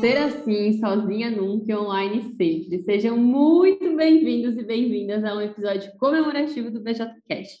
[0.00, 2.78] Solteira sim, sozinha nunca e online sempre.
[2.78, 7.60] Sejam muito bem-vindos e bem-vindas a um episódio comemorativo do BJCast.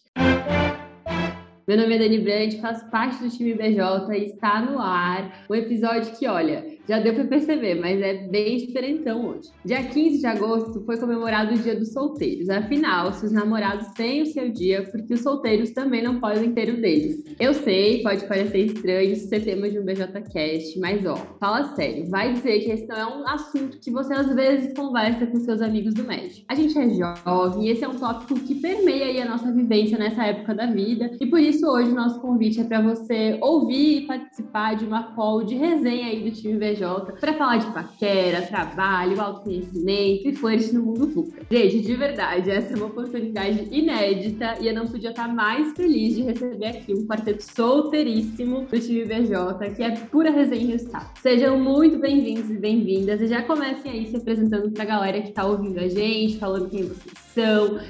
[1.68, 5.54] Meu nome é Dani Brandt, faço parte do time BJ e está no ar um
[5.54, 9.48] episódio que, olha, já deu para perceber, mas é bem diferentão hoje.
[9.64, 12.48] Dia 15 de agosto foi comemorado o Dia dos Solteiros.
[12.50, 16.68] Afinal, se os namorados têm o seu dia, porque os solteiros também não podem ter
[16.68, 17.22] o deles.
[17.38, 22.32] Eu sei, pode parecer estranho ser tema de um BJCast, mas ó, fala sério, vai
[22.32, 25.94] dizer que esse não é um assunto que você às vezes conversa com seus amigos
[25.94, 26.44] do médico.
[26.48, 30.24] A gente é jovem e esse é um tópico que permeia a nossa vivência nessa
[30.24, 34.06] época da vida, e por isso hoje o nosso convite é para você ouvir e
[34.08, 36.79] participar de uma call de resenha aí do time BJ
[37.20, 41.42] para falar de paquera, trabalho, autoconhecimento e flerte no mundo VUCA.
[41.50, 46.16] Gente, de verdade, essa é uma oportunidade inédita e eu não podia estar mais feliz
[46.16, 51.10] de receber aqui um quarteto solteiríssimo do time BJ, que é pura resenha e resultado.
[51.20, 55.28] Sejam muito bem-vindos e bem-vindas e já comecem aí se apresentando para a galera que
[55.28, 57.29] está ouvindo a gente, falando quem vocês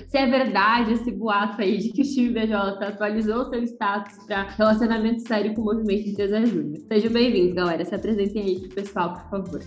[0.09, 4.43] se é verdade esse boato aí de que o time BJ atualizou seu status para
[4.43, 6.79] relacionamento sério com o movimento de Deus Júnior.
[6.89, 7.85] Sejam bem-vindos, galera.
[7.85, 9.61] Se apresentem aí pro pessoal, por favor.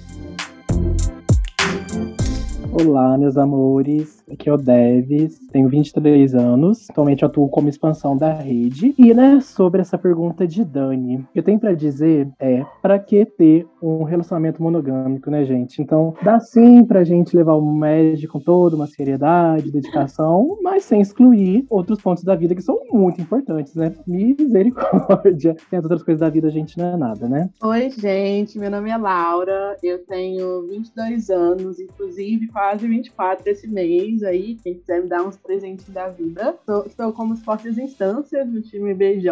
[2.74, 4.24] Olá, meus amores.
[4.32, 6.90] Aqui é o Deves, tenho 23 anos.
[6.90, 8.96] Atualmente atuo como expansão da rede.
[8.98, 12.98] E, né, sobre essa pergunta de Dani, o que eu tenho para dizer é: para
[12.98, 15.82] que ter um relacionamento monogâmico, né, gente?
[15.82, 21.02] Então, dá sim pra gente levar o médico com toda uma seriedade, dedicação, mas sem
[21.02, 23.94] excluir outros pontos da vida que são muito importantes, né?
[24.08, 25.56] Misericórdia.
[25.70, 27.50] Tem as outras coisas da vida, a gente não é nada, né?
[27.62, 28.58] Oi, gente.
[28.58, 29.78] Meu nome é Laura.
[29.84, 34.56] Eu tenho 22 anos, inclusive quase 24 esse mês aí.
[34.64, 36.56] Quem quiser me dar uns presentes da vida.
[36.60, 39.30] Estou, estou como fortes instâncias do time BJ.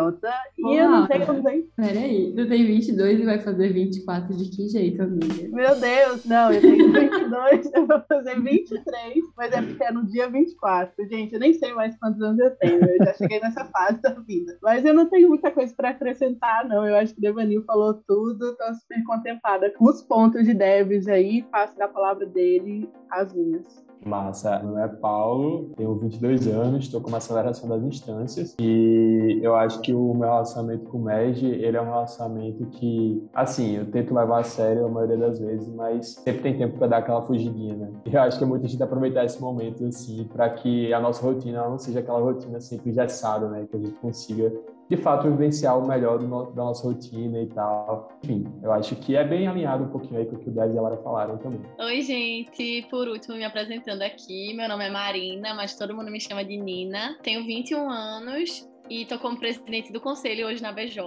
[0.57, 0.75] E Olá.
[0.75, 1.65] eu não tenho.
[1.75, 5.49] Peraí, tu tem 22 e vai fazer 24 de que jeito, amiga?
[5.49, 10.05] Meu Deus, não, eu tenho 22, eu vou fazer 23, mas é porque é no
[10.05, 11.07] dia 24.
[11.07, 12.83] Gente, eu nem sei mais quantos anos eu tenho.
[12.83, 14.57] Eu já cheguei nessa fase da vida.
[14.61, 16.87] Mas eu não tenho muita coisa para acrescentar, não.
[16.87, 18.51] Eu acho que Devanil falou tudo.
[18.51, 21.45] Estou super contemplada com os pontos de Debs aí.
[21.51, 23.90] Faço da palavra dele as minhas.
[24.05, 29.39] Massa, meu nome é Paulo, tenho 22 anos, estou com uma aceleração das instâncias e
[29.43, 33.77] eu acho que o meu relacionamento com o MEG, ele é um relacionamento que, assim,
[33.77, 36.97] eu tento levar a sério a maioria das vezes, mas sempre tem tempo para dar
[36.97, 37.91] aquela fugidinha, né?
[38.05, 40.99] E eu acho que é muito a gente aproveitar esse momento, assim, para que a
[40.99, 43.67] nossa rotina não seja aquela rotina sempre engessada, né?
[43.69, 44.51] Que a gente consiga
[44.91, 48.09] de fato vivenciar o melhor no, da nossa rotina e tal.
[48.25, 50.75] Enfim, eu acho que é bem alinhado um pouquinho aí com o que o Dez
[50.75, 51.61] e a Lara falaram também.
[51.79, 52.85] Oi, gente.
[52.89, 54.53] Por último, me apresentando aqui.
[54.53, 57.17] Meu nome é Marina, mas todo mundo me chama de Nina.
[57.23, 61.01] Tenho 21 anos e tô como presidente do conselho hoje na BJ.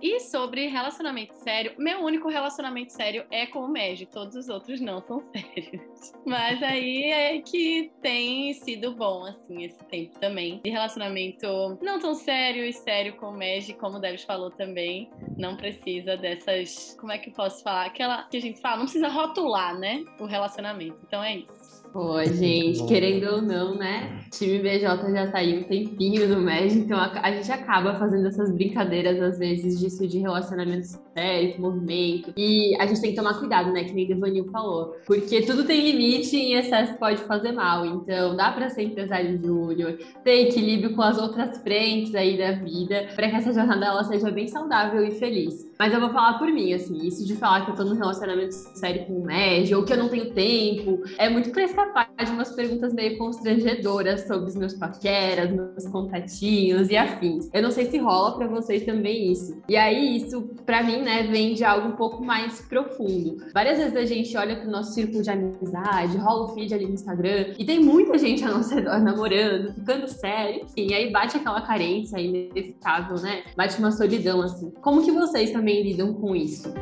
[0.00, 4.80] E sobre relacionamento sério, meu único relacionamento sério é com o MEG, todos os outros
[4.80, 6.12] não são sérios.
[6.24, 10.60] Mas aí é que tem sido bom, assim, esse tempo também.
[10.64, 15.10] De relacionamento não tão sério e sério com o MEG, como o Deves falou também,
[15.36, 16.96] não precisa dessas.
[17.00, 17.86] Como é que eu posso falar?
[17.86, 20.04] Aquela que a gente fala, não precisa rotular, né?
[20.20, 21.00] O relacionamento.
[21.04, 21.63] Então é isso.
[21.94, 24.18] Pô, gente, querendo ou não, né?
[24.26, 27.94] O time BJ já tá aí um tempinho no MED, então a, a, gente acaba
[27.94, 32.32] fazendo essas brincadeiras, às vezes, disso de relacionamento sério, movimento.
[32.36, 33.84] E a gente tem que tomar cuidado, né?
[33.84, 34.96] Que nem Devanil falou.
[35.06, 37.86] Porque tudo tem limite e excesso pode fazer mal.
[37.86, 43.06] Então, dá pra ser empresário júnior, ter equilíbrio com as outras frentes aí da vida,
[43.14, 45.64] para que essa jornada ela seja bem saudável e feliz.
[45.78, 48.54] Mas eu vou falar por mim, assim, isso de falar que eu tô num relacionamento
[48.54, 52.30] sério com o MED, ou que eu não tenho tempo, é muito fresca capaz de
[52.30, 57.48] umas perguntas meio constrangedoras sobre os meus paqueras, meus contatinhos e afins.
[57.52, 59.60] Eu não sei se rola para vocês também isso.
[59.68, 63.36] E aí, isso, para mim, né, vem de algo um pouco mais profundo.
[63.52, 66.94] Várias vezes a gente olha pro nosso círculo de amizade, rola o feed ali no
[66.94, 71.60] Instagram, e tem muita gente ao nosso redor namorando, ficando sério, enfim, aí bate aquela
[71.60, 73.42] carência inevitável, né?
[73.56, 74.70] Bate uma solidão, assim.
[74.80, 76.72] Como que vocês também lidam com isso?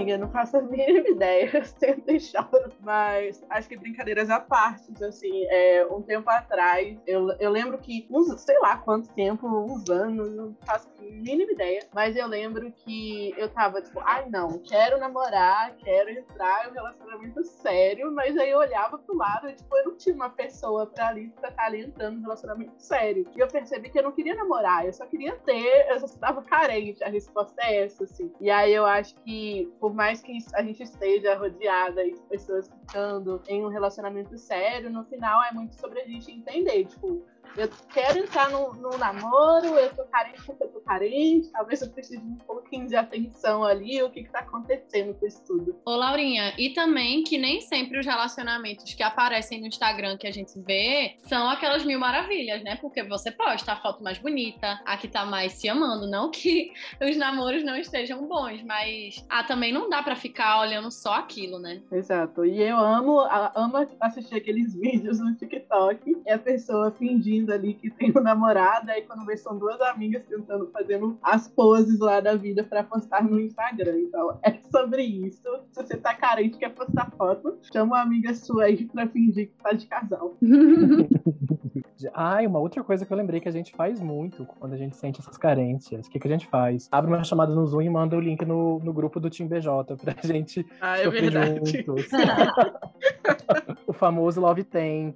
[0.00, 4.92] Amiga, não faço a mínima ideia, eu sempre choro, mas acho que brincadeiras à parte,
[5.04, 9.88] assim, é, um tempo atrás, eu, eu lembro que, uns, sei lá quanto tempo, uns
[9.90, 14.58] anos, não faço a mínima ideia, mas eu lembro que eu tava tipo, ai não,
[14.58, 19.54] quero namorar, quero entrar em um relacionamento sério, mas aí eu olhava pro lado e
[19.54, 22.22] tipo, eu não tinha uma pessoa pra ali, pra estar tá ali entrando em um
[22.22, 23.26] relacionamento sério.
[23.36, 26.42] E eu percebi que eu não queria namorar, eu só queria ter, eu só estava
[26.42, 28.32] carente, a resposta é essa, assim.
[28.40, 32.68] E aí eu acho que, por por mais que a gente esteja rodeada de pessoas
[32.68, 37.26] ficando em um relacionamento sério, no final é muito sobre a gente entender, tipo,
[37.56, 41.90] eu quero entrar no, no namoro, eu tô carente porque eu tô carente, talvez eu
[41.90, 45.76] precise de um pouquinho de atenção ali, o que está acontecendo com isso tudo.
[45.84, 50.30] Ô, Laurinha, e também que nem sempre os relacionamentos que aparecem no Instagram que a
[50.30, 52.76] gente vê são aquelas mil maravilhas, né?
[52.76, 56.72] Porque você posta a foto mais bonita, a que tá mais se amando, não que
[57.02, 61.58] os namoros não estejam bons, mas ah, também não dá para ficar olhando só aquilo,
[61.58, 61.82] né?
[61.90, 62.44] Exato.
[62.44, 63.20] E eu amo,
[63.54, 68.90] amo assistir aqueles vídeos no TikTok, e a pessoa fingindo ali que tem um namorado,
[68.90, 73.22] aí quando vê são duas amigas tentando fazendo as poses lá da vida para postar
[73.22, 73.98] no Instagram.
[74.00, 75.42] Então, é sobre isso.
[75.70, 79.62] Se você tá carente quer postar foto, chama uma amiga sua aí pra fingir que
[79.62, 80.36] tá de casal.
[82.14, 84.96] Ah, uma outra coisa que eu lembrei que a gente faz muito quando a gente
[84.96, 86.06] sente essas carências.
[86.06, 86.88] O que, que a gente faz?
[86.90, 89.96] Abre uma chamada no Zoom e manda o link no, no grupo do Team BJ
[89.96, 91.60] pra gente ah, é verdade.
[91.84, 92.08] juntos.
[93.86, 95.14] o famoso Love Tank,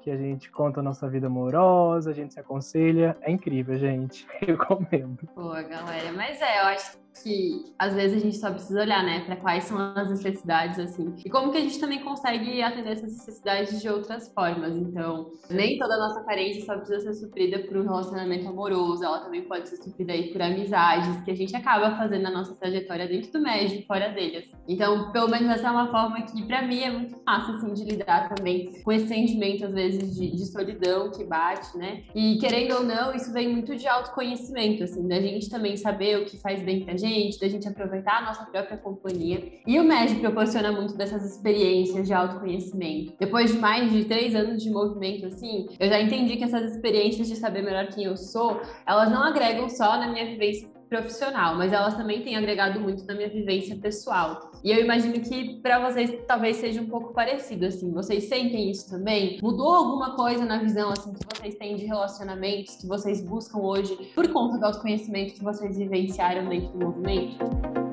[0.00, 1.59] que a gente conta a nossa vida amorosa,
[2.06, 3.16] a gente se aconselha.
[3.22, 4.26] É incrível, gente.
[4.40, 5.28] Recomendo.
[5.34, 6.12] Boa, galera.
[6.12, 9.64] Mas é, eu acho que às vezes a gente só precisa olhar, né, para quais
[9.64, 13.88] são as necessidades, assim, e como que a gente também consegue atender essas necessidades de
[13.88, 14.76] outras formas.
[14.76, 19.20] Então, nem toda a nossa carência só precisa ser suprida por um relacionamento amoroso, ela
[19.20, 23.06] também pode ser suprida aí por amizades, que a gente acaba fazendo na nossa trajetória
[23.06, 24.38] dentro do médio fora dele.
[24.38, 24.56] Assim.
[24.68, 27.84] Então, pelo menos essa é uma forma que, para mim, é muito fácil, assim, de
[27.84, 32.04] lidar também com esse sentimento, às vezes, de, de solidão que bate, né?
[32.14, 36.24] E, querendo ou não, isso vem muito de autoconhecimento, assim, da gente também saber o
[36.24, 39.42] que faz bem pra gente, da gente aproveitar a nossa própria companhia.
[39.66, 43.14] E o MED proporciona muito dessas experiências de autoconhecimento.
[43.18, 47.28] Depois de mais de três anos de movimento, assim, eu já entendi que essas experiências
[47.28, 51.72] de saber melhor quem eu sou, elas não agregam só na minha vivência profissional, mas
[51.72, 54.50] elas também têm agregado muito na minha vivência pessoal.
[54.62, 57.92] E eu imagino que para vocês talvez seja um pouco parecido assim.
[57.92, 59.38] Vocês sentem isso também?
[59.40, 63.94] Mudou alguma coisa na visão assim que vocês têm de relacionamentos que vocês buscam hoje
[64.14, 67.89] por conta do autoconhecimento que vocês vivenciaram dentro do movimento?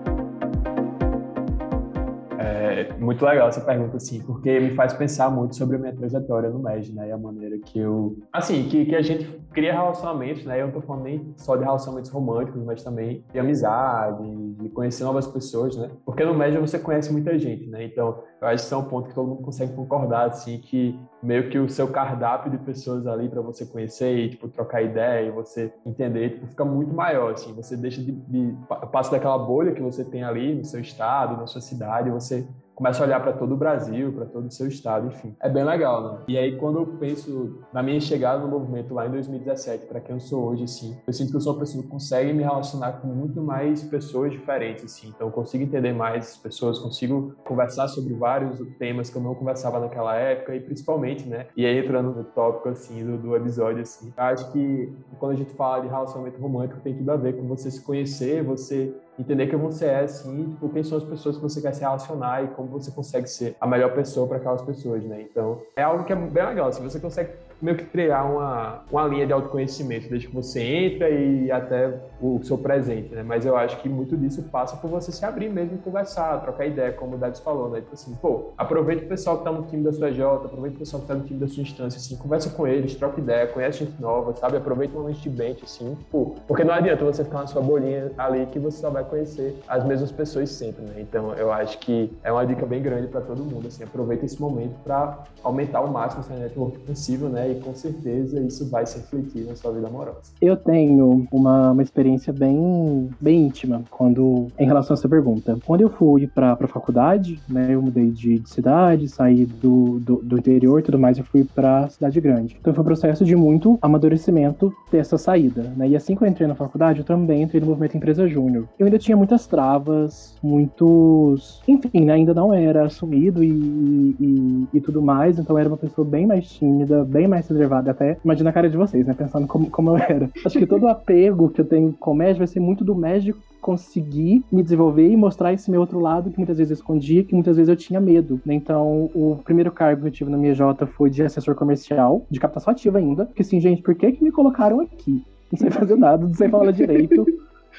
[2.99, 6.59] Muito legal essa pergunta, assim, porque me faz pensar muito sobre a minha trajetória no
[6.59, 7.09] MED, né?
[7.09, 8.17] E a maneira que eu.
[8.31, 10.61] Assim, que, que a gente cria relacionamentos, né?
[10.61, 14.23] Eu não tô falando nem só de relacionamentos românticos, mas também de amizade,
[14.55, 15.89] de conhecer novas pessoas, né?
[16.05, 17.83] Porque no MED você conhece muita gente, né?
[17.83, 20.99] Então, eu acho que isso é um ponto que todo mundo consegue concordar, assim, que
[21.23, 25.27] meio que o seu cardápio de pessoas ali para você conhecer e, tipo, trocar ideia
[25.27, 27.53] e você entender, tipo, fica muito maior, assim.
[27.55, 28.55] Você deixa de, de
[28.91, 32.47] passa daquela bolha que você tem ali no seu estado, na sua cidade, você
[32.77, 35.35] começa a olhar para todo o Brasil, para todo o seu estado, enfim.
[35.41, 36.19] É bem legal, né?
[36.27, 40.15] E aí, quando eu penso na minha chegada no movimento lá em 2017, para quem
[40.15, 43.01] eu sou hoje, assim, eu sinto que eu sou uma pessoa que consegue me relacionar
[43.01, 45.07] com muito mais pessoas diferentes, assim.
[45.07, 49.79] Então, eu consigo entender mais pessoas, consigo conversar sobre vários temas que eu não conversava
[49.79, 51.47] naquela época e principalmente, né?
[51.57, 55.51] E aí, entrando no tópico, assim, do, do episódio, assim, acho que quando a gente
[55.55, 59.57] fala de relacionamento romântico, tem tudo a ver com você se conhecer, você entender quem
[59.57, 62.69] você é, assim, tipo, quem são as pessoas que você quer se relacionar e como
[62.69, 65.21] você consegue ser a melhor pessoa para aquelas pessoas, né?
[65.21, 67.31] Então, é algo que é bem legal, assim, você consegue
[67.61, 72.41] meio que criar uma, uma linha de autoconhecimento, desde que você entra e até o
[72.43, 73.23] seu presente, né?
[73.23, 76.65] Mas eu acho que muito disso passa por você se abrir mesmo e conversar, trocar
[76.65, 77.81] ideia, como o Debs falou, né?
[77.81, 80.79] Tipo assim, pô, aproveita o pessoal que tá no time da sua J, aproveita o
[80.79, 83.85] pessoal que tá no time da sua instância, assim, conversa com eles, troca ideia, conhece
[83.85, 84.57] gente nova, sabe?
[84.57, 88.11] Aproveita o momento de bench, assim, pô, porque não adianta você ficar na sua bolinha
[88.17, 90.95] ali que você só vai conhecer as mesmas pessoas sempre, né?
[90.97, 94.39] Então, eu acho que é uma dica bem grande para todo mundo, assim, aproveita esse
[94.39, 97.46] momento para aumentar ao máximo essa network possível, né?
[97.51, 100.19] E com certeza isso vai se refletir na sua vida amorosa.
[100.41, 105.57] Eu tenho uma, uma experiência bem, bem íntima quando em relação a essa pergunta.
[105.65, 107.67] Quando eu fui para a faculdade, né?
[107.69, 111.43] Eu mudei de, de cidade, saí do, do, do, interior e tudo mais, eu fui
[111.43, 112.57] para cidade grande.
[112.59, 115.87] Então foi um processo de muito amadurecimento dessa saída, né?
[115.87, 118.67] E assim que eu entrei na faculdade, eu também entrei no movimento Empresa Júnior.
[118.77, 121.61] Eu ainda tinha muitas travas, muitos.
[121.67, 122.13] Enfim, né?
[122.13, 126.49] Ainda não era assumido e, e, e tudo mais, então era uma pessoa bem mais
[126.49, 128.17] tímida, bem mais reservada até.
[128.23, 129.13] Imagina a cara de vocês, né?
[129.13, 130.29] Pensando como, como eu era.
[130.45, 132.95] Acho que todo o apego que eu tenho com o médico vai ser muito do
[132.95, 137.23] médico conseguir me desenvolver e mostrar esse meu outro lado que muitas vezes eu escondia,
[137.23, 138.39] que muitas vezes eu tinha medo.
[138.47, 142.39] Então, o primeiro cargo que eu tive na minha J foi de assessor comercial, de
[142.39, 143.25] captação ativa ainda.
[143.25, 145.23] Porque assim, gente, por que que me colocaram aqui?
[145.51, 147.25] Não sei fazer nada, não sei falar direito.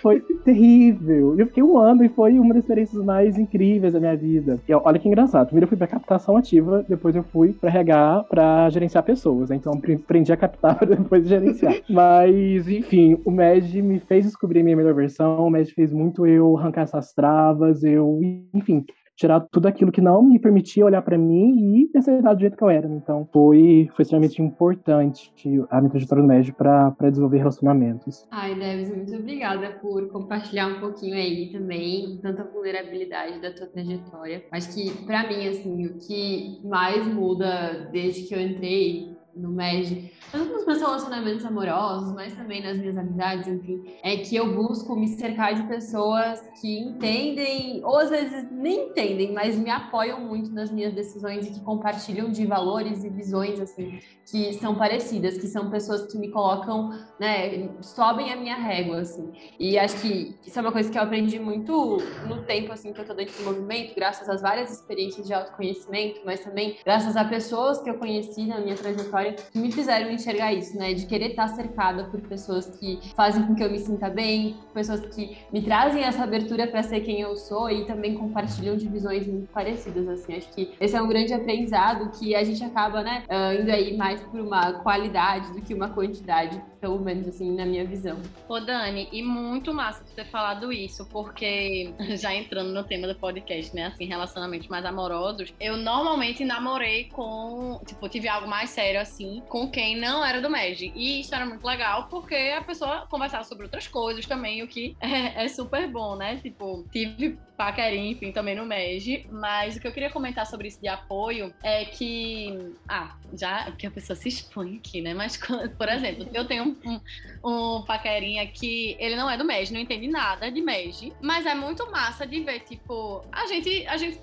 [0.02, 1.38] Foi terrível.
[1.38, 4.58] Eu fiquei um ano e foi uma das experiências mais incríveis da minha vida.
[4.68, 5.46] E olha que engraçado.
[5.46, 9.50] Primeiro eu fui pra captação ativa, depois eu fui pra RH pra gerenciar pessoas.
[9.50, 9.56] Né?
[9.56, 11.74] Então aprendi a captar para depois gerenciar.
[11.88, 15.46] Mas, enfim, o MED me fez descobrir minha melhor versão.
[15.46, 17.82] O MED fez muito eu arrancar essas travas.
[17.82, 18.20] Eu,
[18.54, 18.84] enfim,
[19.18, 22.62] tirar tudo aquilo que não me permitia olhar para mim e aceitar do jeito que
[22.62, 22.86] eu era.
[22.86, 25.32] Então, foi, foi extremamente importante
[25.70, 28.26] a minha trajetória no médio para desenvolver relacionamentos.
[28.30, 34.44] Ai, Deves, muito obrigada por compartilhar um pouquinho aí também, tanta vulnerabilidade da tua trajetória.
[34.52, 40.12] Acho que, para mim, assim, o que mais muda desde que eu entrei no MED,
[40.32, 44.96] tanto nos meus relacionamentos amorosos, mas também nas minhas amizades, enfim, é que eu busco
[44.96, 50.50] me cercar de pessoas que entendem, ou às vezes nem entendem, mas me apoiam muito
[50.50, 55.46] nas minhas decisões e que compartilham de valores e visões, assim, que são parecidas, que
[55.46, 59.32] são pessoas que me colocam, né, sobem a minha régua, assim.
[59.58, 63.00] E acho que isso é uma coisa que eu aprendi muito no tempo, assim, que
[63.00, 67.24] eu tô dentro do movimento, graças às várias experiências de autoconhecimento, mas também graças a
[67.24, 71.30] pessoas que eu conheci na minha trajetória que me fizeram enxergar isso, né, de querer
[71.30, 75.62] estar cercada por pessoas que fazem com que eu me sinta bem, pessoas que me
[75.62, 80.08] trazem essa abertura para ser quem eu sou e também compartilham de visões muito parecidas,
[80.08, 80.36] assim.
[80.36, 83.96] Acho que esse é um grande aprendizado que a gente acaba, né, ah, indo aí
[83.96, 88.18] mais por uma qualidade do que uma quantidade, pelo menos assim, na minha visão.
[88.48, 93.14] Ô, Dani, e muito massa tu ter falado isso, porque já entrando no tema do
[93.14, 99.00] podcast, né, assim, relacionamentos mais amorosos, eu normalmente namorei com, tipo, tive algo mais sério
[99.08, 100.92] assim, com quem não era do MEG.
[100.94, 104.96] E isso era muito legal, porque a pessoa conversava sobre outras coisas também, o que
[105.00, 106.36] é, é super bom, né?
[106.36, 109.26] Tipo, tive paquerinha, enfim, também no MEG.
[109.32, 112.72] Mas o que eu queria comentar sobre isso de apoio é que.
[112.88, 113.64] Ah, já.
[113.64, 115.12] Porque a pessoa se expõe aqui, né?
[115.12, 115.36] Mas,
[115.76, 117.00] por exemplo, eu tenho um,
[117.44, 121.12] um paquerinha que ele não é do MEG, não entende nada de MEG.
[121.20, 124.20] Mas é muito massa de ver, tipo, a gente, a gente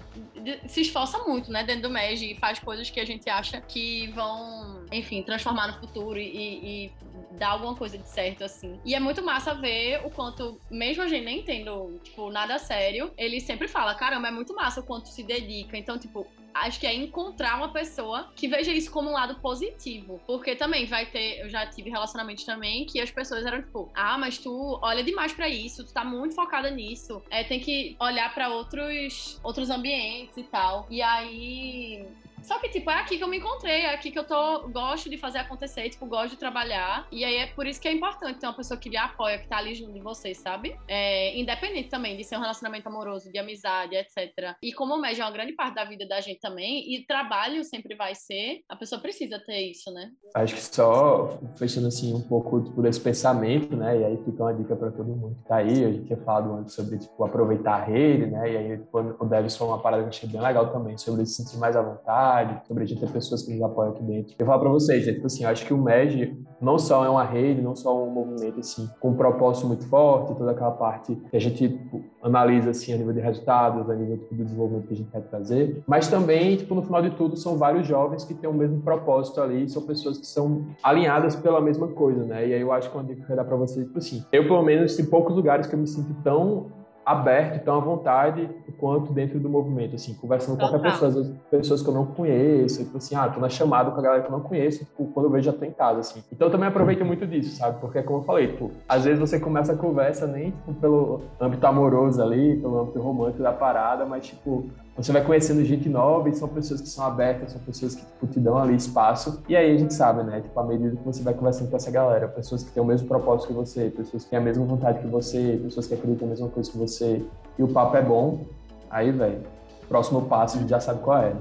[0.68, 4.08] se esforça muito, né, dentro do MEG e faz coisas que a gente acha que
[4.08, 6.92] vão, enfim, transformar no futuro e, e
[7.36, 8.80] dar alguma coisa de certo, assim.
[8.86, 13.12] E é muito massa ver o quanto, mesmo a gente nem tendo, tipo, nada sério,
[13.26, 15.78] ele sempre fala, caramba, é muito massa o quanto se dedica.
[15.78, 20.22] Então, tipo, acho que é encontrar uma pessoa que veja isso como um lado positivo.
[20.26, 24.18] Porque também vai ter, eu já tive relacionamentos também que as pessoas eram tipo, ah,
[24.18, 28.34] mas tu olha demais para isso, tu tá muito focada nisso, é, tem que olhar
[28.34, 30.88] para outros, outros ambientes e tal.
[30.90, 32.06] E aí
[32.46, 35.10] só que, tipo, é aqui que eu me encontrei, é aqui que eu tô, gosto
[35.10, 37.08] de fazer acontecer, tipo, gosto de trabalhar.
[37.12, 39.48] E aí é por isso que é importante ter uma pessoa que lhe apoia, que
[39.48, 40.78] tá ali junto de você, sabe?
[40.88, 44.56] É, independente também de ser um relacionamento amoroso, de amizade, etc.
[44.62, 47.96] E como o é uma grande parte da vida da gente também, e trabalho sempre
[47.96, 50.12] vai ser, a pessoa precisa ter isso, né?
[50.36, 54.00] Acho que só fechando assim um pouco tipo, desse pensamento, né?
[54.00, 55.84] E aí fica uma dica para todo mundo que tá aí.
[55.84, 58.52] A gente tinha falado antes sobre, tipo, aproveitar a rede, né?
[58.52, 61.58] E aí o Devis foi uma parada que achei bem legal também, sobre se sentir
[61.58, 62.35] mais à vontade
[62.68, 64.36] sobre a gente ter pessoas que nos apoiam aqui dentro.
[64.38, 67.24] Eu falo para vocês, gente, tipo assim, acho que o MED não só é uma
[67.24, 71.36] rede, não só um movimento assim, com um propósito muito forte, toda aquela parte que
[71.36, 74.94] a gente tipo, analisa assim a nível de resultados, a nível tipo, do desenvolvimento que
[74.94, 78.34] a gente quer trazer, mas também, tipo, no final de tudo, são vários jovens que
[78.34, 82.48] têm o mesmo propósito ali, são pessoas que são alinhadas pela mesma coisa, né?
[82.48, 84.44] E aí eu acho que uma dica que eu dar para vocês, tipo assim, eu
[84.44, 86.68] pelo menos em poucos lugares que eu me sinto tão
[87.06, 91.82] aberto, tão à vontade quanto dentro do movimento, assim, conversando com qualquer pessoa, as pessoas
[91.82, 94.32] que eu não conheço, tipo assim, ah, tô na chamada com a galera que eu
[94.32, 96.24] não conheço, tipo, quando eu vejo já tô em casa, assim.
[96.32, 97.80] Então eu também aproveito muito disso, sabe?
[97.80, 101.66] Porque, como eu falei, tipo, às vezes você começa a conversa nem, tipo, pelo âmbito
[101.66, 106.34] amoroso ali, pelo âmbito romântico da parada, mas, tipo, você vai conhecendo gente nova e
[106.34, 109.44] são pessoas que são abertas, são pessoas que tipo, te dão ali espaço.
[109.48, 110.40] E aí a gente sabe, né?
[110.40, 113.06] Tipo, à medida que você vai conversando com essa galera, pessoas que têm o mesmo
[113.06, 116.32] propósito que você, pessoas que têm a mesma vontade que você, pessoas que acreditam na
[116.32, 117.22] mesma coisa que você,
[117.60, 118.46] e o papo é bom,
[118.90, 119.42] aí, velho,
[119.90, 121.34] próximo passo a gente já sabe qual é.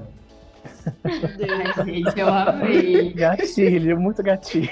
[1.05, 3.13] Ai, gente, eu amei.
[3.13, 4.69] Gatilho, muito gatilho.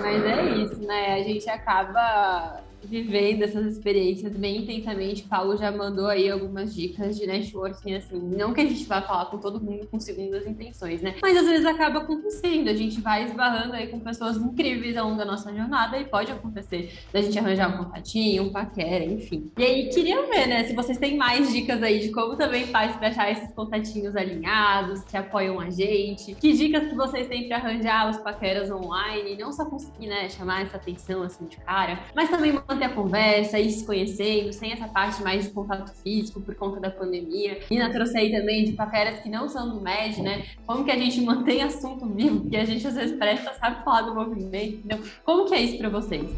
[0.00, 1.14] Mas é isso, né?
[1.14, 5.22] A gente acaba vivendo essas experiências bem intensamente.
[5.24, 9.26] Paulo já mandou aí algumas dicas de networking, assim, não que a gente vá falar
[9.26, 11.16] com todo mundo com segundas intenções, né?
[11.22, 15.18] Mas às vezes acaba acontecendo, a gente vai esbarrando aí com pessoas incríveis ao longo
[15.18, 19.50] da nossa jornada e pode acontecer da gente arranjar um contatinho, um paquera, enfim.
[19.58, 22.96] E aí, queria ver, né, se vocês têm mais dicas aí de como também faz
[22.96, 27.56] pra achar esses contatinhos alinhados, que apoiam a gente, que dicas que vocês têm para
[27.58, 32.30] arranjar os paqueras online, não só conseguir, né, chamar essa atenção, assim, de cara, mas
[32.30, 36.54] também manter a conversa, ir se conhecendo, sem essa parte mais de contato físico por
[36.54, 37.60] conta da pandemia.
[37.70, 40.44] Nina trouxe aí também de paqueras que não são do MED, né?
[40.66, 44.02] Como que a gente mantém assunto vivo, porque a gente às vezes presta, sabe falar
[44.02, 44.98] do movimento, entendeu?
[45.24, 46.30] Como que é isso para vocês?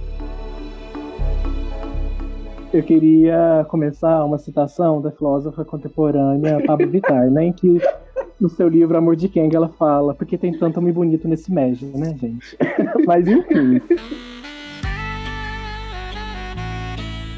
[2.72, 7.80] Eu queria começar uma citação da filósofa contemporânea Pablo Vittar, né, em que
[8.40, 11.86] no seu livro Amor de Kang ela fala, porque tem tanto homem bonito nesse MED,
[11.86, 12.56] né, gente?
[13.04, 13.80] Mas enfim.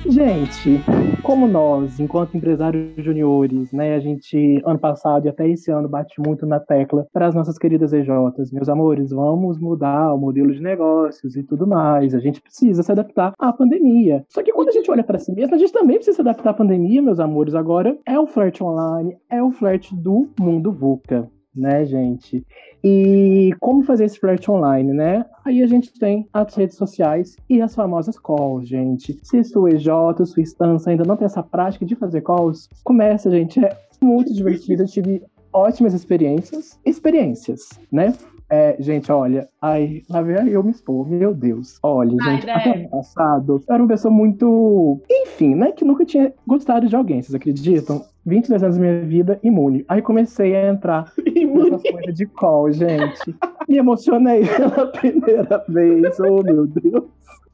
[0.07, 0.81] Gente,
[1.23, 6.21] como nós, enquanto empresários juniores, né, a gente, ano passado e até esse ano, bate
[6.21, 8.51] muito na tecla para as nossas queridas EJs.
[8.53, 12.15] Meus amores, vamos mudar o modelo de negócios e tudo mais.
[12.15, 14.25] A gente precisa se adaptar à pandemia.
[14.29, 16.51] Só que quando a gente olha para si mesmo, a gente também precisa se adaptar
[16.51, 17.55] à pandemia, meus amores.
[17.55, 22.45] Agora é o flerte online, é o flerte do mundo VUCA né, gente?
[22.83, 25.25] E como fazer esse flirt online, né?
[25.45, 29.19] Aí a gente tem as redes sociais e as famosas calls, gente.
[29.23, 29.87] Se sua EJ,
[30.25, 33.65] sua instância ainda não tem essa prática de fazer calls, começa, gente.
[33.65, 34.83] É muito divertido.
[34.83, 36.79] Eu tive ótimas experiências.
[36.85, 38.15] Experiências, né?
[38.51, 41.79] É, gente, olha, ai, lá vem eu me expor, meu Deus.
[41.83, 45.01] Olha, ai, gente, até ano passado, eu era uma pessoa muito.
[45.11, 45.73] Enfim, né?
[45.73, 48.05] Que nunca tinha gostado de alguém, vocês acreditam?
[48.25, 49.85] 22 anos da minha vida, imune.
[49.89, 53.35] Aí comecei a entrar nessas coisas de call, gente.
[53.69, 57.05] Me emocionei pela primeira vez, oh meu Deus.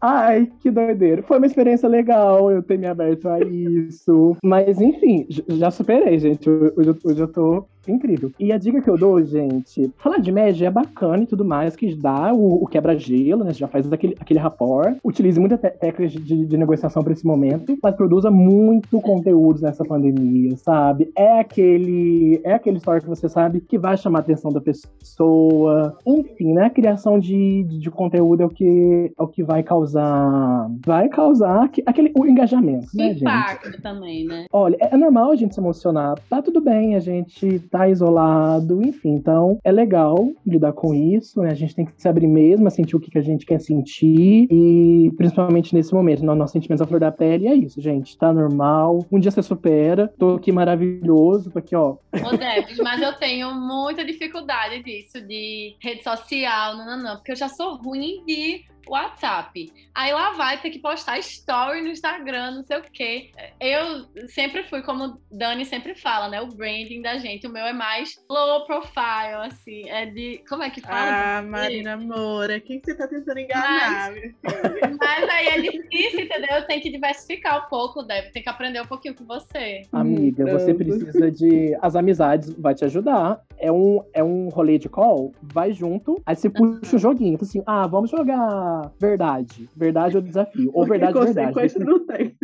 [0.00, 1.22] Ai, que doideira.
[1.22, 4.36] Foi uma experiência legal eu ter me aberto a isso.
[4.44, 6.48] Mas, enfim, já superei, gente.
[6.48, 8.30] Hoje, hoje eu tô incrível.
[8.38, 11.76] E a dica que eu dou, gente, falar de média é bacana e tudo mais,
[11.76, 13.52] que dá o, o quebra-gelo, né?
[13.52, 14.96] Você já faz aquele, aquele rapport.
[15.04, 20.56] Utilize muitas técnicas de, de, negociação para esse momento, mas produza muito conteúdo nessa pandemia,
[20.56, 21.10] sabe?
[21.16, 25.96] É aquele, é aquele story que você sabe que vai chamar a atenção da pessoa.
[26.06, 26.66] Enfim, né?
[26.66, 30.68] A criação de, de, de conteúdo é o que, é o que vai causar.
[30.84, 33.82] Vai causar aquele o engajamento, né, Impacto gente?
[33.82, 34.46] também, né?
[34.52, 36.18] Olha, é, é normal a gente se emocionar.
[36.28, 39.10] Tá tudo bem, a gente tá isolado, enfim.
[39.10, 41.50] Então, é legal lidar com isso, né?
[41.50, 44.46] A gente tem que se abrir mesmo, sentir o que, que a gente quer sentir
[44.50, 48.16] e, principalmente nesse momento, no nossos sentimentos à flor da pele, é isso, gente.
[48.16, 49.04] Tá normal.
[49.10, 50.12] Um dia você supera.
[50.18, 51.96] Tô aqui maravilhoso, tô aqui, ó.
[52.12, 57.32] Ô, Debs, mas eu tenho muita dificuldade disso, de rede social, não, não, não, porque
[57.32, 59.72] eu já sou ruim de WhatsApp.
[59.94, 63.30] Aí lá vai ter que postar story no Instagram, não sei o quê.
[63.60, 66.40] Eu sempre fui, como Dani sempre fala, né?
[66.40, 67.46] O branding da gente.
[67.46, 69.88] O meu é mais low profile, assim.
[69.88, 70.42] É de.
[70.48, 71.38] Como é que fala?
[71.38, 74.34] Ah, Marina Moura, quem que você tá tentando enganar, mas,
[75.00, 76.56] mas aí é difícil, entendeu?
[76.56, 79.82] Eu tenho que diversificar um pouco, deve ter que aprender um pouquinho com você.
[79.92, 81.76] Amiga, hum, você precisa de.
[81.82, 83.40] As amizades vai te ajudar.
[83.58, 87.36] É um, é um rolê de call, vai junto, aí você puxa o joguinho.
[87.40, 89.68] Assim, ah, vamos jogar verdade.
[89.76, 90.70] Verdade ou desafio.
[90.74, 91.52] Ou verdade, verdade.
[91.52, 92.34] Consequência não tem.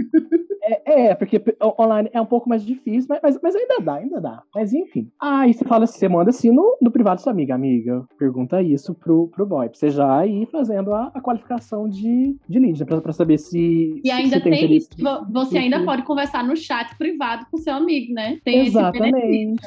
[0.66, 4.20] É, é, porque online é um pouco mais difícil, mas, mas, mas, ainda dá, ainda
[4.20, 4.42] dá.
[4.54, 5.10] Mas enfim.
[5.20, 8.04] Ah, e você fala assim, você manda assim no, no privado sua amiga, amiga.
[8.18, 9.68] Pergunta isso pro, pro boy.
[9.68, 12.86] Pra você já ir fazendo a, a qualificação de, de lead, né?
[12.86, 14.00] Pra, pra saber se.
[14.02, 14.88] E ainda se tem, isso.
[15.30, 18.38] Você ainda pode conversar no chat privado com seu amigo, né?
[18.42, 19.62] Tem Exatamente.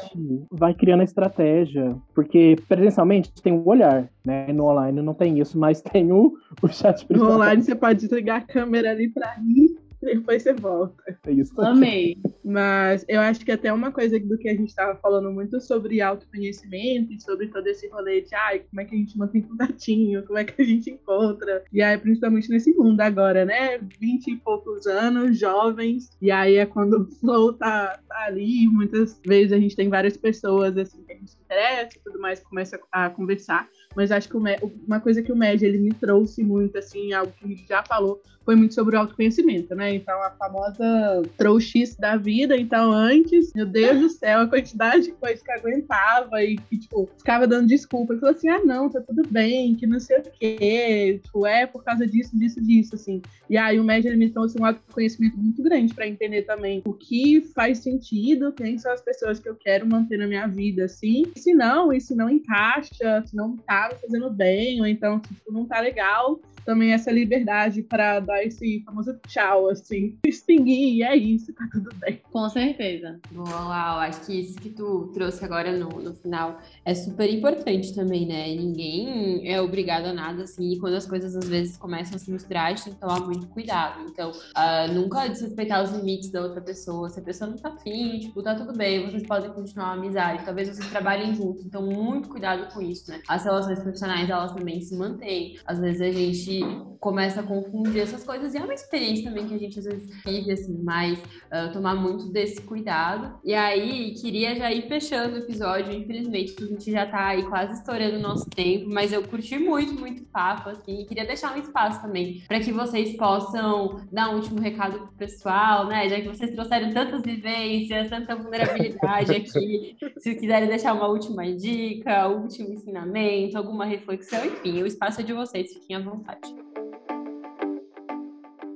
[0.51, 1.95] Vai criando a estratégia.
[2.15, 4.51] Porque presencialmente tem o um olhar, né?
[4.51, 7.30] No online não tem isso, mas tem o, o chat privado.
[7.30, 11.17] No online você pode desligar a câmera ali pra rir depois você volta.
[11.26, 11.60] É isso.
[11.60, 12.17] Amei.
[12.43, 16.02] Mas eu acho que até uma coisa do que a gente estava falando muito sobre
[16.02, 20.24] autoconhecimento e sobre todo esse rolê de ai, como é que a gente mantém contatinho,
[20.26, 21.63] como é que a gente encontra.
[21.74, 23.80] E aí, principalmente nesse mundo agora, né?
[24.00, 26.10] Vinte e poucos anos, jovens.
[26.22, 28.67] E aí é quando o flow tá, tá ali.
[28.67, 32.20] Muitas vezes a gente tem várias pessoas assim que a gente se interessa e tudo
[32.20, 33.67] mais, começa a conversar.
[33.98, 37.48] Mas acho que uma coisa que o MED ele me trouxe muito, assim, algo que
[37.48, 39.96] gente já falou, foi muito sobre o autoconhecimento, né?
[39.96, 42.56] Então, a famosa trouxice da vida.
[42.56, 47.10] Então, antes, meu Deus do céu, a quantidade de coisas que aguentava e que, tipo,
[47.18, 48.14] ficava dando desculpa.
[48.14, 51.20] E falou assim: ah, não, tá tudo bem, que não sei o quê.
[51.26, 53.22] Tipo, é por causa disso, disso, disso, assim.
[53.50, 56.94] E aí, o médio ele me trouxe um autoconhecimento muito grande para entender também o
[56.94, 61.24] que faz sentido, quem são as pessoas que eu quero manter na minha vida, assim.
[61.36, 65.65] E se não, se não encaixa, se não tá fazendo bem, ou então, tipo, não
[65.65, 71.65] tá legal, também essa liberdade para dar esse famoso tchau, assim, extinguir, é isso, tá
[71.71, 72.21] tudo bem.
[72.30, 73.21] Com certeza.
[73.32, 77.95] Boa, uau, acho que isso que tu trouxe agora no, no final é super importante
[77.95, 78.54] também, né?
[78.54, 82.30] Ninguém é obrigado a nada, assim, e quando as coisas às vezes começam a se
[82.30, 84.02] misturar, a gente tem que tomar muito cuidado.
[84.06, 87.10] Então, uh, nunca desrespeitar os limites da outra pessoa.
[87.10, 90.43] Se a pessoa não tá afim, tipo, tá tudo bem, vocês podem continuar a amizade,
[90.43, 93.21] talvez vocês trabalhem juntos, então muito cuidado com isso, né?
[93.26, 95.58] As relações profissionais, elas também se mantêm.
[95.65, 96.62] Às vezes a gente
[96.99, 98.53] começa a confundir essas coisas.
[98.53, 101.95] E é uma experiência também que a gente às vezes vive, assim, mas uh, tomar
[101.95, 103.39] muito desse cuidado.
[103.43, 105.93] E aí, queria já ir fechando o episódio.
[105.93, 109.93] Infelizmente, a gente já tá aí quase estourando o nosso tempo, mas eu curti muito,
[109.93, 111.01] muito o papo, assim.
[111.01, 115.12] E queria deixar um espaço também para que vocês possam dar um último recado pro
[115.13, 116.10] pessoal, né?
[116.10, 119.95] Já que vocês trouxeram tantas vivências, tanta vulnerabilidade aqui.
[120.19, 125.34] Se quiserem deixar uma última dica, último ensinamento, alguma reflexão, enfim, o espaço é de
[125.34, 126.56] vocês, fiquem à vontade.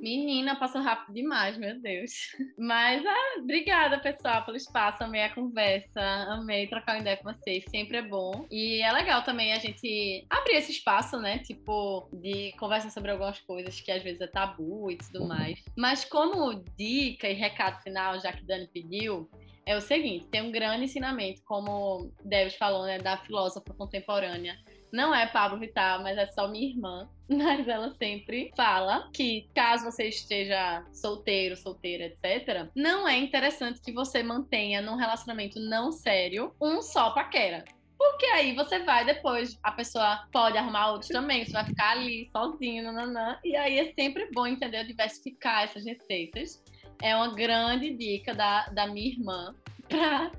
[0.02, 2.12] Menina, passou rápido demais, meu Deus.
[2.58, 5.04] Mas, ah, obrigada, pessoal, pelo espaço.
[5.04, 6.02] Amei a conversa.
[6.02, 7.64] Amei trocar uma ideia com vocês.
[7.70, 8.48] Sempre é bom.
[8.50, 11.38] E é legal também a gente abrir esse espaço, né?
[11.38, 15.64] Tipo, de conversar sobre algumas coisas que às vezes é tabu e tudo mais.
[15.78, 19.30] Mas como dica e recado final, já que Dani pediu,
[19.66, 24.58] é o seguinte: tem um grande ensinamento, como Deus falou, né, da filósofa contemporânea.
[24.92, 27.10] Não é Pablo Vittar, mas é só minha irmã.
[27.32, 33.94] Mas ela sempre fala que caso você esteja solteiro, solteira, etc., não é interessante que
[33.94, 37.64] você mantenha num relacionamento não sério um só paquera.
[37.98, 42.28] Porque aí você vai depois, a pessoa pode arrumar outros também, você vai ficar ali
[42.32, 43.40] sozinho, nananã.
[43.46, 44.84] E aí é sempre bom, entendeu?
[44.86, 46.62] Diversificar essas receitas.
[47.02, 49.56] É uma grande dica da, da minha irmã
[49.92, 50.32] pra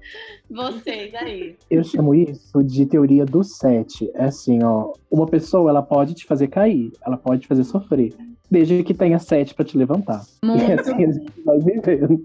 [0.50, 1.56] vocês aí.
[1.70, 4.10] Eu chamo isso de teoria do sete.
[4.14, 4.92] É assim, ó.
[5.10, 8.14] Uma pessoa, ela pode te fazer cair, ela pode te fazer sofrer.
[8.50, 10.24] Desde que tenha sete pra te levantar.
[10.44, 10.64] Muito.
[10.64, 12.20] E assim a gente vai vivendo.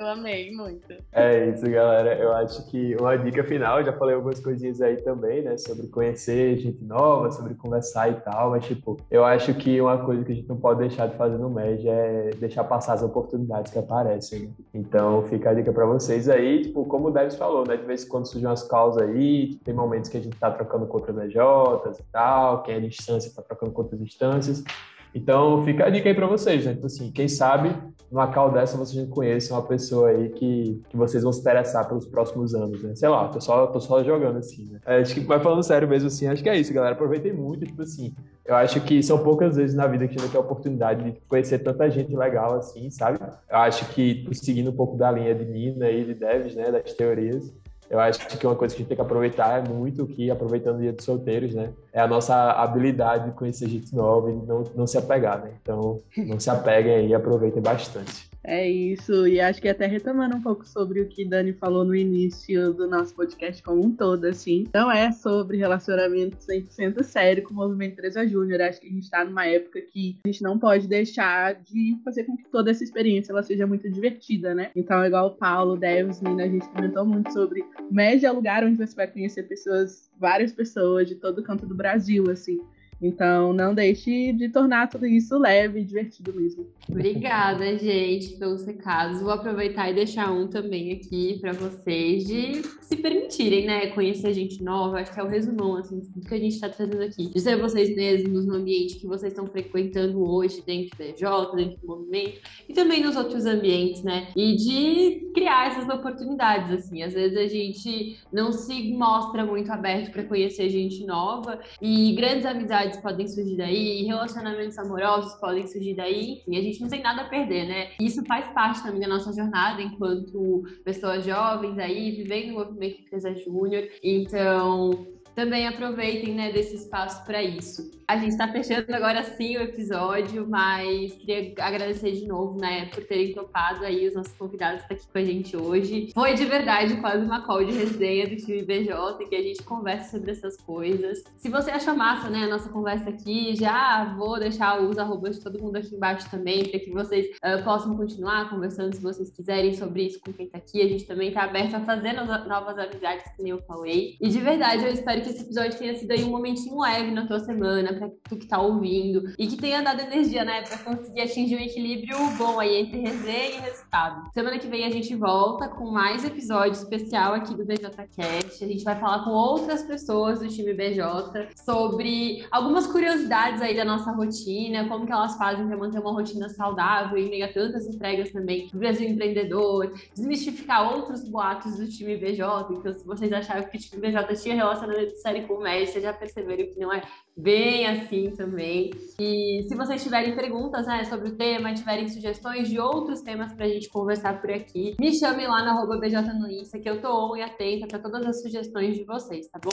[0.00, 0.94] Eu amei muito.
[1.12, 2.14] É isso, galera.
[2.14, 5.58] Eu acho que uma dica final, já falei algumas coisinhas aí também, né?
[5.58, 8.52] Sobre conhecer gente nova, sobre conversar e tal.
[8.52, 11.36] Mas, tipo, eu acho que uma coisa que a gente não pode deixar de fazer
[11.36, 14.46] no MED é deixar passar as oportunidades que aparecem.
[14.46, 14.52] Né?
[14.72, 16.62] Então, fica a dica pra vocês aí.
[16.62, 17.76] Tipo, como o Deves falou, né?
[17.76, 20.86] De vez em quando surgem umas causas aí, tem momentos que a gente tá trocando
[20.86, 24.64] contra BJs e tal, quem é distância tá trocando contra distâncias.
[25.14, 26.74] Então, fica a dica aí para vocês, né?
[26.74, 27.74] Tipo assim, quem sabe
[28.10, 31.86] numa call dessa vocês já conhecem uma pessoa aí que, que vocês vão se interessar
[31.86, 32.94] pelos próximos anos, né?
[32.96, 34.80] Sei lá, tô só, tô só jogando assim, né?
[34.84, 36.94] É, acho que, vai falando sério mesmo assim, acho que é isso, galera.
[36.94, 38.12] Aproveitem muito, tipo assim,
[38.44, 41.60] eu acho que são poucas vezes na vida que vai ter a oportunidade de conhecer
[41.60, 43.20] tanta gente legal assim, sabe?
[43.48, 46.92] Eu acho que, seguindo um pouco da linha de Nina e de Devs, né, das
[46.94, 47.52] teorias,
[47.90, 50.76] eu acho que uma coisa que a gente tem que aproveitar é muito que, aproveitando
[50.76, 51.72] o dia dos solteiros, né?
[51.92, 55.50] É a nossa habilidade de conhecer gente nova e não, não se apegar, né?
[55.60, 58.29] Então, não se apeguem aí e aproveitem bastante.
[58.42, 61.94] É isso, e acho que até retomando um pouco sobre o que Dani falou no
[61.94, 67.52] início do nosso podcast como um todo, assim, não é sobre relacionamento 100% sério com
[67.52, 70.58] o Movimento 13 Júnior, acho que a gente está numa época que a gente não
[70.58, 74.70] pode deixar de fazer com que toda essa experiência ela seja muito divertida, né?
[74.74, 77.62] Então, igual o Paulo, Devs, Nina, a gente comentou muito sobre
[78.00, 82.60] é lugar onde você vai conhecer pessoas, várias pessoas de todo canto do Brasil, assim.
[83.02, 86.66] Então, não deixe de tornar tudo isso leve e divertido mesmo.
[86.88, 89.22] Obrigada, gente, pelos recados.
[89.22, 94.62] Vou aproveitar e deixar um também aqui para vocês de se permitirem, né, conhecer gente
[94.62, 94.98] nova.
[95.00, 97.28] Acho que é o resumão, assim, do que a gente está trazendo aqui.
[97.28, 101.80] De ser vocês mesmos no ambiente que vocês estão frequentando hoje, dentro do EJ, dentro
[101.80, 104.28] do movimento, e também nos outros ambientes, né?
[104.36, 107.02] E de criar essas oportunidades, assim.
[107.02, 112.44] Às vezes a gente não se mostra muito aberto para conhecer gente nova e grandes
[112.44, 117.22] amizades podem surgir daí, relacionamentos amorosos podem surgir daí, enfim, a gente não tem nada
[117.22, 117.90] a perder, né?
[118.00, 123.34] Isso faz parte também da nossa jornada enquanto pessoas jovens aí, vivendo o movimento Empresa
[123.34, 123.88] Júnior.
[124.02, 127.90] Então, também aproveitem né, desse espaço para isso.
[128.10, 133.04] A gente está fechando agora sim o episódio, mas queria agradecer de novo, né, por
[133.04, 136.10] terem topado aí os nossos convidados estar aqui com a gente hoje.
[136.12, 140.18] Foi de verdade quase uma call de resenha do time BJ, que a gente conversa
[140.18, 141.22] sobre essas coisas.
[141.36, 145.44] Se você achou massa, né, a nossa conversa aqui, já vou deixar os arrobas de
[145.44, 149.72] todo mundo aqui embaixo também, para que vocês uh, possam continuar conversando se vocês quiserem
[149.72, 150.82] sobre isso com quem está aqui.
[150.82, 154.16] A gente também está aberto a fazer novas amizades, que nem eu falei.
[154.20, 157.26] E de verdade, eu espero que esse episódio tenha sido aí um momentinho leve na
[157.26, 161.22] tua semana, pra tu que tá ouvindo, e que tenha dado energia, né, pra conseguir
[161.22, 164.30] atingir um equilíbrio bom aí entre resenha e resultado.
[164.32, 168.64] Semana que vem a gente volta com mais episódio especial aqui do BJCast.
[168.64, 173.84] A gente vai falar com outras pessoas do time BJ sobre algumas curiosidades aí da
[173.84, 177.86] nossa rotina, como que elas fazem para manter uma rotina saudável em meio a tantas
[177.86, 182.42] entregas também do Brasil Empreendedor, desmistificar outros boatos do time BJ.
[182.70, 186.64] Então, se vocês acharam que o time BJ tinha relacionamento série com média, já perceberam
[186.64, 187.02] que não é
[187.36, 188.90] bem assim também.
[189.18, 193.66] E se vocês tiverem perguntas né, sobre o tema, tiverem sugestões de outros temas para
[193.66, 197.00] a gente conversar por aqui, me chamem lá no arroba BJ no Insta, que eu
[197.00, 199.70] tô on e atenta para todas as sugestões de vocês, tá bom?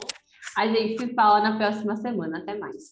[0.58, 2.40] A gente se fala na próxima semana.
[2.40, 2.90] Até mais.